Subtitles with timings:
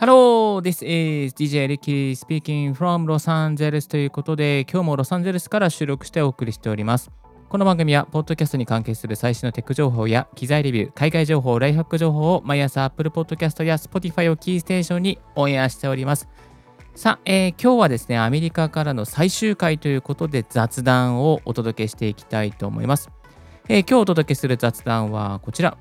[0.00, 7.10] Hello, this is DJ Ricky speaking from Los Angeles ということで、今日もロサンゼルスから収録してお送りしております。
[7.50, 16.30] この番組は、ポッドキャストに関係する最新のテック情報や機材レビュー、海外情報、ライフハック情報を毎朝 Apple Podcast や Spotify をキーステーションにオンエアしております。
[16.94, 23.10] さあ、えー、今日はですね、アメリカからの最終回ということで雑談をお届けしていきたいと思います。
[23.68, 25.76] えー、今日お届けする雑談はこちら。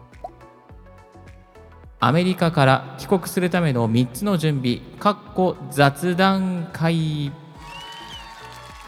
[2.01, 7.33] アメリカから帰国するための3つの準備、かっこ雑談会。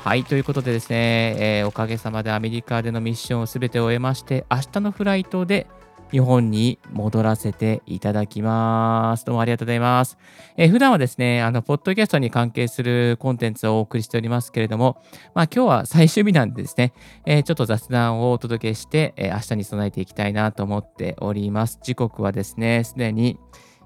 [0.06, 5.68] はい、ということでですね、えー、おかげさまでアメリカでのミッションをすべて終えまして、明日のフライトで
[6.12, 9.26] 日本に戻らせていただきます。
[9.26, 10.18] どうもありがとうございます。
[10.58, 15.02] えー、普段はですね、あの、ポッドキャストに関係するコンテンツをお送りしておりますけれども、
[15.34, 16.94] まあ今日は最終日なんでですね、
[17.26, 21.80] えー、ちょっと雑談をお届けして、えー、明日に備えていきたいなと思っております。
[21.82, 23.40] 時刻はですね、すでに、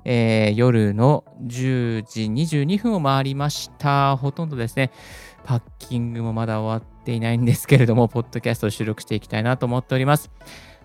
[0.04, 4.18] えー、夜の10時22分を回りました。
[4.18, 4.92] ほとんどですね、
[5.44, 10.32] パッキングもまだ終わっていないんですけれども、ポッドキャストを収録していきたいなと思っております。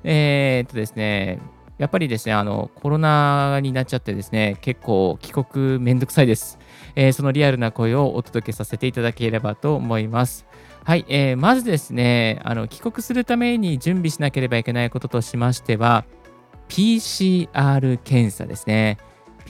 [0.04, 1.38] えー、っとですね、
[1.78, 6.58] やっぱりですね、あの、コロナになっちゃってですね、結構帰国めんどくさいです。
[6.94, 10.46] えー、そのリアルな声をお届けさせていただければと思います。
[10.84, 16.04] はい、えー、まずですね、あの、帰国するために準備しなければいけないこととしましては、
[16.68, 18.98] PCR 検査ですね。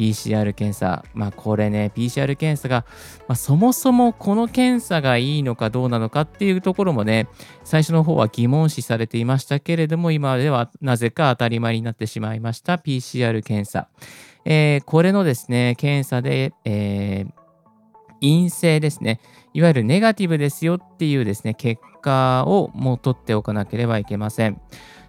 [0.01, 1.05] PCR 検査。
[1.13, 2.87] まあこれね、PCR 検査が、
[3.29, 7.29] まあ、そもそもこの検査がいいのかどうなのかっていうところもね、
[7.65, 13.89] 最初の方は疑問視されていましたけれども、今ではなぜか当たり前になってしまいました PCR 検査。
[14.47, 17.33] えー、これのですね、検査で、えー、
[18.23, 19.21] 陰性ですね。
[19.53, 24.63] いわゆるネガティブですよっていうですね、結果をもう取っておかなければいけません。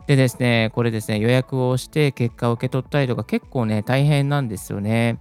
[0.08, 5.20] でですね、これですね、予約をして結果を受け取ったりとか結構ね、大変なんですよね。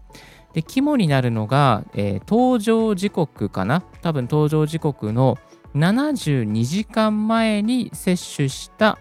[0.53, 3.83] で、肝になるのが、えー、登場時刻かな？
[4.03, 5.39] 多分登場時刻の
[5.75, 8.99] 72時間前に接種した、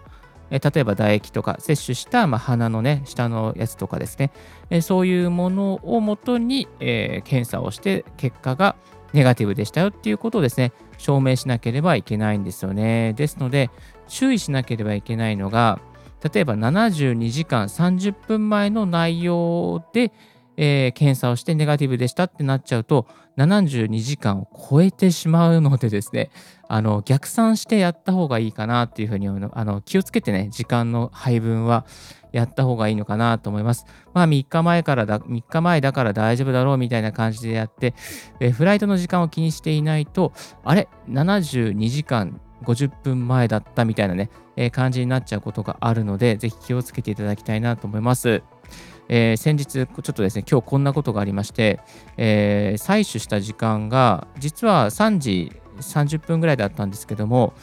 [0.52, 4.32] 例えば唾液とか接種した、まあ、鼻のね、下のやつとかですね、
[4.82, 8.76] そういうものをもとに、え検査をして結果が
[9.14, 13.14] ネガティブでしたよっていうことをですね、証明しなければいけないんですよね。
[13.14, 13.72] ですので、
[14.10, 15.80] 注意しなければいけないのが、
[16.34, 20.12] 例えば72時間30分前の内容で、
[20.58, 26.30] えー、検査をしてネガティブでしたってなっちゃうと、72時間を超えてしまうのでですね、
[26.68, 29.32] あの逆算してやった方がいいかなっていうふうにあ
[29.66, 31.86] の気をつけてね、時間の配分は
[32.34, 33.86] やった方がいいのかなと思います。
[34.14, 37.94] まあ3日前からだ、3日前だから大丈夫だろうみたいな感じでやって、
[38.42, 40.34] えフライトの時間を気にしていないと、
[40.66, 48.44] あれ ?72 時間50分前だったみたいなね、えー、感じになっちゃうことがあるので、ぜひ気をつけていただきたいなと思います。
[49.08, 51.80] えー、先日、ちょっとですね、今日こんなことがありまして、
[52.18, 57.54] えー、採取した時間が、実は3時30分ぐらいだったんですけども、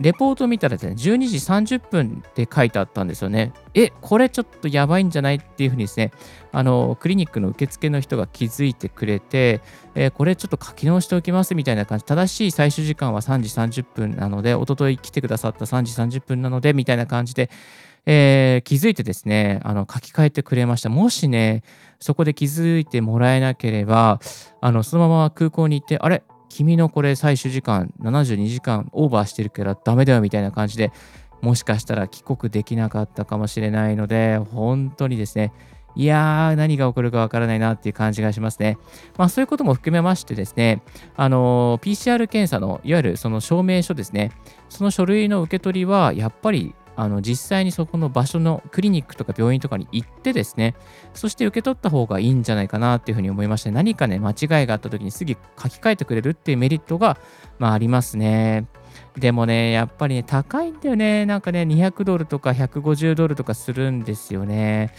[0.00, 0.96] レポート見たらですね、12
[1.26, 3.52] 時30分って書いてあったんですよね。
[3.74, 6.12] え、これちょっとやばいんじゃないっていうふうにですね、
[6.52, 9.60] あの、クリニックの受付の人が気づいてくれて、
[9.96, 17.50] えー、これちょっと書き直しておきますみたいな感じ、正しい最終時間は3時30分なので、おととい来てくださった3時30分なので、みたいな感じで、
[18.06, 20.90] えー、気づいてですね、あの、書き換えてくれました。
[20.90, 21.64] もしね、
[21.98, 24.20] そこで気づいてもらえなければ、
[24.60, 26.22] あの、そのまま空港に行って、あれ？
[26.48, 30.92] 君のこれ最終時間72時間オーバーしてるからダメだよみたいな感じで
[31.40, 35.52] もしかしたら帰国できなかったかもしれないので本当にですね
[35.98, 38.78] いやー、何が起こるかわからないなっていう感じがしますね。
[39.16, 40.80] まあそういうことも含めましてですね、
[41.16, 44.30] あの、PCR 検査のいわゆるその証明書ですね、
[44.68, 50.74] その書類の受け取りはやっぱりあの実際にそこの場所のクリニックとか病院とかに行ってですね、
[51.14, 55.36] そして受け取った方がいいんじゃないかなっていうふうに思いまして、何かね、間違いがあった時にすぐ書
[55.68, 57.16] き換えてくれるっていうメリットが、
[57.60, 58.66] まあ、ありますね。
[59.16, 61.24] でもね、やっぱりね、高いんだよね。
[61.24, 64.92] なんかね、200ドルとか150ドルとかするんですよね。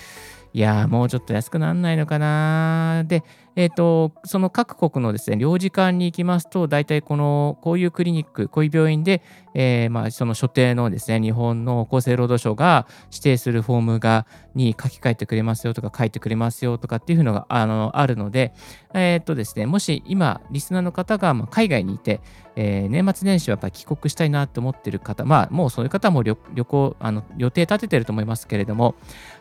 [0.52, 3.04] いやもうちょっと安くならないのかな。
[3.06, 3.24] で、
[3.56, 9.22] えっ、ー、と、その各国のですね、領事館に行きますと、大体この、こういうクリニック、こういう病院で、
[9.54, 14.26] えー、まあ、その所定のですね、日本の厚生労働省が指定するフォームが、
[14.56, 18.54] に書き換えてくれますよとか、書いてくれますよとかっていうのが、あの、あるので、
[18.94, 22.22] えっ、ー、とですね、もし今、リスナーの方が、ま海外にいて、
[22.62, 28.96] えー、年末年始はやっぱり帰国したいなと思ってる方、まあ、もうそういう方も旅行、あの予定立ててると思いますけれども、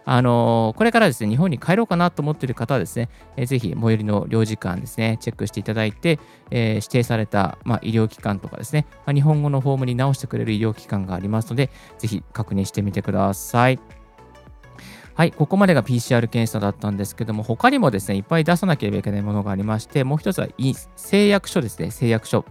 [0.04, 6.18] あのこれからですね、日本に帰ろうかなと思ってる方はですね、えー、ぜひ最寄りの領事館ですね、チェックしていただいて、
[6.50, 13.78] えー、指定された、まあ、医療機関とかですね、まあ、日本語のフォームに直してくれる医療機関がありますので、ぜひ確認してみてください。
[15.14, 20.46] はい、ここまでが PCR 検査だったんですけども、他にもですね、いっぱい出さなければいけないものがありまして、もう一つは
[20.94, 22.44] 誓約書ですね、誓約書。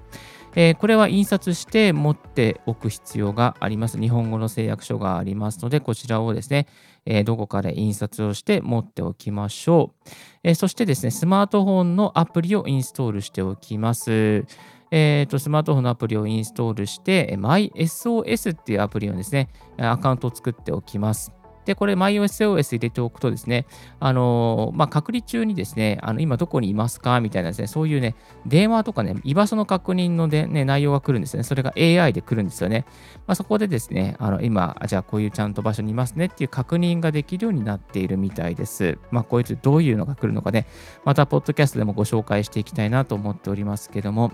[0.59, 3.99] えー、これは印刷して持っておく必要があります。
[3.99, 6.67] 日本語の誓約書がありますので、こちらをですね、
[7.09, 10.09] えー、どこかで印刷をして持っておきましょう、
[10.43, 14.45] えー、そしてですね、スマートフォンのアプリをインストールしておきます。
[14.89, 21.36] えーと、スマートフォンのアプリをインストールして、MySOS っていうアプリをですね、アカウントを作っておきます。
[21.67, 23.65] で、これ MyOSOS 入れておくとですね、
[23.99, 28.15] あのまあ、隔離中にですね、あの今どこにいますかみたいなですね、そういうね、
[28.45, 31.43] 電話とかね、居場所の確認ので、ね、内容が来るんですよね。
[31.43, 32.85] それが AI で来るんですよね。
[33.27, 38.97] まあ、そこでですね、あの今、じゃあこういうちゃんと場所にいますねっていう確認ができるようになっているみたいです。
[39.11, 40.67] まあ、こいうどういうのが来るのかね、
[41.03, 44.31] また、ポッドキャストでもご紹介していきたいなと思っておりますけども、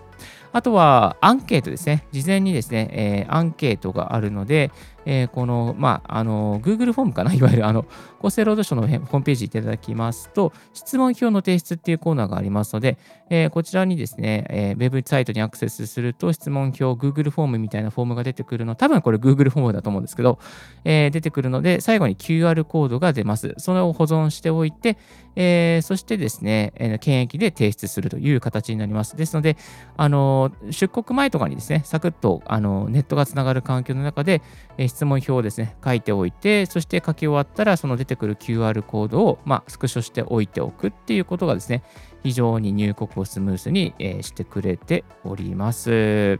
[0.52, 2.06] あとはアンケートですね。
[2.12, 4.72] 事前にですね、えー、アンケートがあるので、
[5.06, 7.86] えー、この、まあ、あの、Google フォームかな、 いわゆる、あの、
[8.20, 12.98] 厚生労働省のホームページいただきますと、質問票の提出っていうコーナーがありますので、
[13.30, 20.40] えー、こちらにですね、えー、ウェブサイトにアクセスすると、質問票、Google フォームみたいなフォームが出てくるの、多分これ Google フォームだと思うんですけど、
[20.86, 23.54] えー、出てくるので、最後に QR コードが出ます。
[23.58, 24.98] それを保存しておいて、
[25.36, 29.16] えー、そしてですね、えー、検疫で提出するという形になります。
[29.16, 29.58] ですので、
[29.98, 34.42] あの出国前とかにですね、サクッとあのネットがつながる環境の中で、
[34.78, 41.84] えー、質問票をですね、書いておいて、そして書き終わったら、その出てくる QR コードを、まあ、スクショしておいておくっていうことがですね、
[42.22, 46.40] 非常に入国をスムーズに、え、してくれております。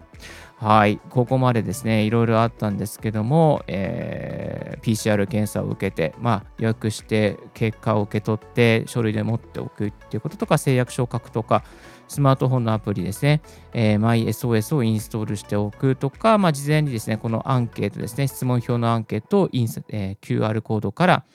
[0.58, 11.64] はい、ここまでですね、いろいろあったんですけども、えー、PCR 検査を受けて、まあ、予約して結果を受け取って、書類で持っておくっていうこととか、誓約書を書くとか、
[12.14, 13.42] スマートフォンのアプリですね、
[13.74, 21.26] えー、MySOS をインストールしておくとか、まあ、事前にですね、このアンケートですね、質問票のアンケートをインス、えー、QR コードから、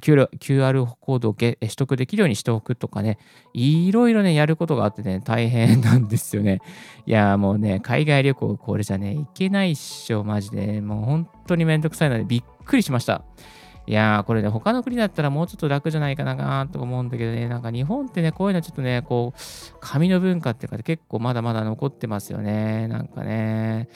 [0.00, 3.18] QR, QR コードを取得できるようにしておくとかね、
[3.54, 6.60] いろいろね、やることがあってね、大変なんですよね。
[7.06, 10.80] いや、もうね、海外旅行、これじゃね、行けないっしょ、マジで。
[10.80, 13.22] もう本当にめんどくさいので、びっくりしました。
[13.88, 22.88] いやー、これね、他の国だったらもうちょっと楽じゃないかなと思うんだけどね、なんか日本ってね、こういうのちょっとね、こう、紙の文化っていうか、結構まだまだ残ってますよね。
[22.88, 23.88] なんかね。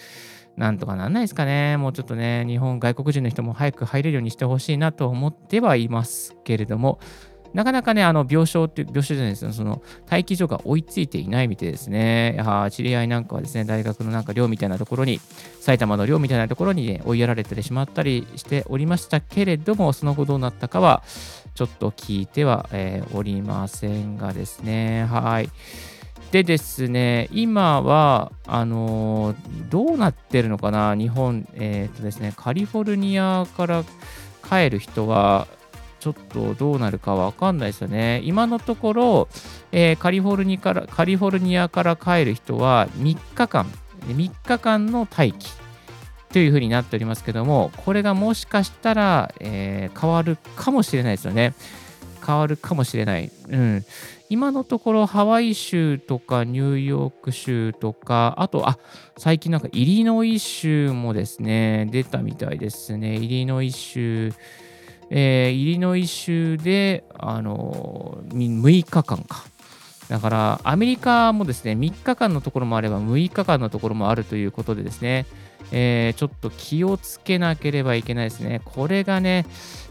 [0.56, 1.76] なんとかなんないですかね。
[1.76, 7.00] もうちょっとね、日本外国人の人も早く入れるようにしてほしいなと思ってはいますけれども、
[7.52, 12.34] なかなかね、あの病床って、病床じゃないですよ、その待機所が追いついていないみたいですね。
[12.36, 15.20] や知り合いなんかはですね、大学のなんか寮みたいなところに、
[15.60, 21.02] 埼玉の寮みたいなところに、ね、追いやられてしまったりしておりましたけれども、その後どうなったかは、
[21.54, 25.50] ちょっと聞いては、えー、おりませんがですね、はい。
[26.30, 33.84] でですね、今は、あのー、どうなってるのかな、日本、えっ、とですね、カリフォルニアから
[34.48, 35.48] 帰る人は、
[36.00, 38.20] ちょっとどうなるかわかんないですよね。
[38.24, 39.28] 今のところ、
[39.70, 43.66] えー、カリフォルニアからカリフォルニアから帰る人は3日間、
[44.08, 45.52] 3日間の待機
[46.32, 51.54] というふうになっておりますけども、これがもしかしたら、えー、変わるかもしれないですよね。
[52.26, 53.30] 変わるかもしれない。
[53.48, 53.84] うん。
[54.28, 58.78] 今のところハワイ州とかニューヨーク州とか、あと、あ、
[59.18, 63.16] 最近なんかイリノイ州もですね、出たみたいですね。
[63.16, 64.32] イリノイ州、
[65.10, 69.44] えー、イリノイ州で、あのー、6日間か。
[70.08, 75.26] だから、アメリカもですね、3日間のところもあれば、6日間のところもあるということでですね、
[75.72, 78.60] えー、ちょっと気をつけなければいけないですね。
[78.64, 79.46] これがね、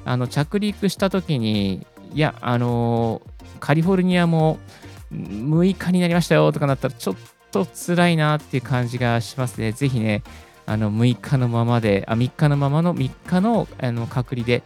[0.06, 4.58] あの着陸したときに、いや、あのー、カリフォルニアも
[5.14, 7.16] 6日になりましたよとかなったら、ちょっ
[7.52, 9.72] と辛いなっていう感じがしますね。
[9.74, 10.24] ぜひね、
[10.66, 14.64] あの6日のままで、あ3日のままの3日のあの隔離で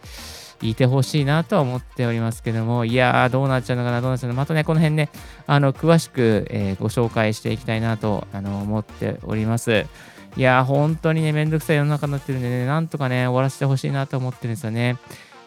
[0.62, 5.10] いてほしいなとは思っておりますけども、いやー、どうなっちゃうのかな、どうなっちゃうのか、またね、この辺ね、
[5.46, 9.86] あの詳しく、えー、ご紹介していきたいなとあの思っております。
[10.36, 14.96] いやー、本当にね、めんどくさい世の中になってるんでね、なんとかね、終わらせてほしいなと思ってるんですよね。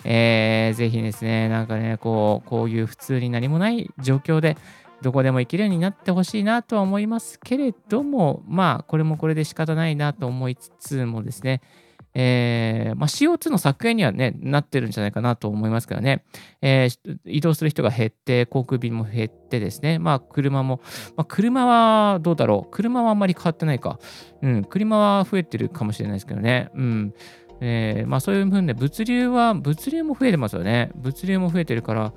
[0.03, 4.55] えー、ぜひですね、なんかね、こう、こういう普通に何もない状況で、
[5.01, 11.61] どこでも行けるようになってほしいなとは思いますけれども、まあ、これもこれで仕方ないなと思いつつもですね、
[12.19, 16.23] えーまあ、CO2 の削減には、ね、なってるんじゃないかなと思いますけどね、
[16.63, 20.81] えー、移動する人が減って、航空便も減ってですね、まあ、車も、
[21.15, 23.99] まあ、車はどうだろう、車はあんまり変わってないか、
[24.41, 27.13] うん、車は増えてるかもしれないですけどね、うん、
[27.61, 30.89] えー、まあ、そういうふうにね、物流は、物流も増えてますよね。
[30.95, 32.13] 物流も増えてるから、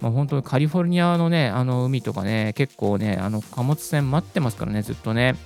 [0.00, 5.36] まあ、本当にカリフォルニアのね、あの海とかね、結構ね、あの貨物船待ってますからね、ずっとね。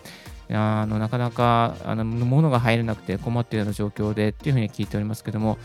[0.50, 5.58] あのなかなかあの物が入れなくて困っているような状況でっていうふうに聞いておりますけども、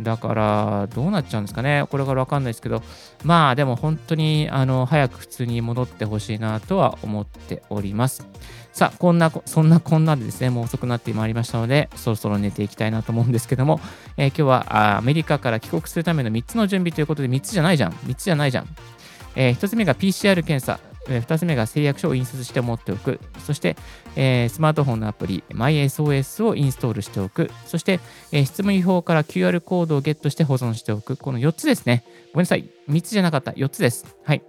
[0.00, 1.84] だから、どうなっちゃうんですかね。
[1.90, 2.82] これからわかんないですけど、
[3.24, 8.26] まあでも本当にあの早く普通に戻ってほしいなとは思っております。
[8.72, 13.80] さあ、こんな、そんなこんなでですね、もう遅くなってまいりましたので、そろそろ寝ていきたいなと思うんですけども、
[14.16, 17.92] えー今日はアメリカから帰国するための3つの準備ということで、3つじゃないじゃん。
[17.92, 18.68] 3つじゃないじゃん。
[19.34, 20.78] え1つ目が PCR 検査。
[21.08, 23.20] 2つ目が誓約書を印刷して持っておく。
[23.44, 23.76] そして、
[24.16, 27.50] えースマートフォンのアプリ MySOS をインストールしておく。
[27.66, 28.00] そして、
[28.32, 31.16] えー質問表から QR コードをゲットして保存しておく。
[31.16, 32.04] この4つですね。
[32.32, 32.68] ごめんなさい。
[32.88, 33.52] 3つじゃなかった。
[33.52, 34.16] 4つです。
[34.24, 34.42] はい。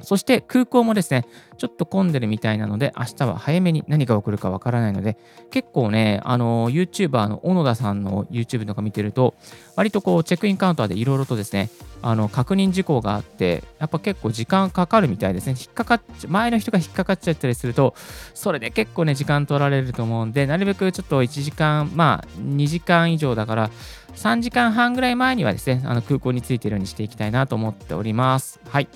[0.00, 1.26] そして空港もですね、
[1.56, 5.18] ちょっと混んでるみたいなので、明日は早めに何が起こるかわからないので、
[5.50, 9.34] 結構ね、あの、YouTuber の小野田さんの YouTube とか見てると、
[9.74, 11.68] 割とこう、チェックインカウンターでいろいろとですね、
[12.00, 15.56] あの、確認事項があって、やっぱ結構時間かかるみたいですね。
[15.58, 17.94] 引っかかっ、前の人が引っかかっちゃったりすると、
[18.34, 23.70] それで結構ね、時間取られると思うんで、なるべくちょっと1時間、まあ、2時間以上だから、
[24.14, 28.60] 3時間半ぐらい前にはですね、あの空港に着いてるようにしていきたいなと思っております。
[28.68, 28.88] はい。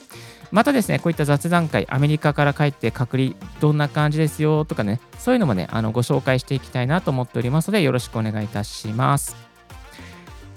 [0.52, 9.35] またですね、こういった雑談会、アメリカから帰って隔離、どんな感じですよとかね、そういうのもね、あのご紹介していきたいなと思っておりますので、よろしくお願いいたします。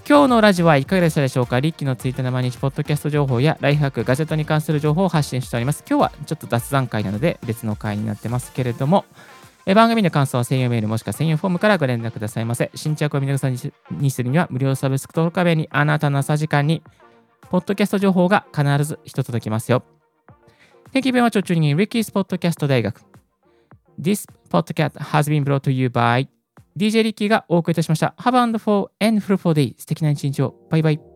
[0.08, 1.58] 今日のラジオはいかがでしたでしょうか？
[1.58, 5.82] リッキーのツイッターの毎日ポッドキャスト情報やライフハック、ガジェットに関する情報を発信しております。
[5.88, 9.04] 今日はちょっと雑談会なので別の会になってますけれども、
[9.64, 12.70] え番組の感想は専用メールもしくは専用フォームからご連絡くださいませ。
[12.76, 16.84] 新着を見逃さずにするには無料サブスク登録壁にあなたの朝時間に
[17.50, 19.82] ポッドキャスト情報が必ず一つ届きますよ。
[20.92, 21.42] Thank you very much.
[21.42, 23.00] 中に Ricky's Podcast 大学。
[24.00, 26.28] This podcast has been brought to you by
[26.76, 28.14] DJ リッキーがお送りいたしました。
[28.18, 29.74] Have a wonderful and fruitful day.
[29.78, 30.54] 素敵な一日を。
[30.70, 31.15] バイバイ。